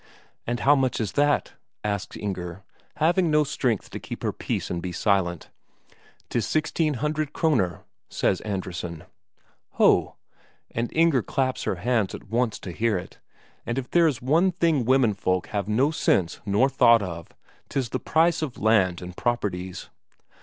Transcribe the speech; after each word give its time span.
"And 0.47 0.61
how 0.61 0.75
much 0.75 0.99
is 0.99 1.11
that?" 1.11 1.53
asks 1.83 2.17
Inger, 2.17 2.63
having 2.95 3.29
no 3.29 3.43
strength 3.43 3.91
to 3.91 3.99
keep 3.99 4.23
her 4.23 4.31
peace 4.33 4.71
and 4.71 4.81
be 4.81 4.91
silent. 4.91 5.51
"'Tis 6.29 6.47
sixteen 6.47 6.95
hundred 6.95 7.33
Kroner" 7.33 7.83
says 8.09 8.41
Andresen. 8.41 9.03
Ho, 9.73 10.15
and 10.71 10.89
Inger 10.93 11.21
claps 11.21 11.65
her 11.65 11.75
hands 11.75 12.15
at 12.15 12.29
once 12.31 12.57
to 12.61 12.71
hear 12.71 12.97
it, 12.97 13.19
for 13.63 13.77
if 13.79 13.91
there 13.91 14.07
is 14.07 14.23
one 14.23 14.51
thing 14.51 14.85
womenfolk 14.85 15.45
have 15.49 15.67
no 15.67 15.91
sense 15.91 16.41
nor 16.47 16.67
thought 16.67 17.03
of, 17.03 17.27
'tis 17.69 17.89
the 17.89 17.99
price 17.99 18.41
of 18.41 18.57
land 18.57 19.03
and 19.03 19.15
properties. 19.15 19.91